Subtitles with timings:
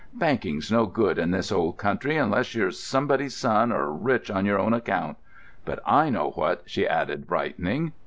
[0.15, 4.57] "Banking's no good in this old country unless you're somebody's son, or rich on your
[4.57, 5.15] own account.
[5.63, 7.93] But I know what," she added, brightening.